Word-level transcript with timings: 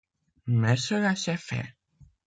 Mais 0.47 0.77
cela 0.77 1.15
s’est 1.15 1.37
fait. 1.37 1.75